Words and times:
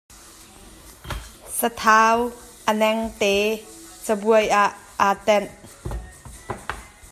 Sathau 1.57 2.17
a 2.69 2.71
naangte 2.79 3.31
cabuai 4.05 4.45
ah 4.63 4.71
aa 5.05 5.15
tenh. 5.25 5.49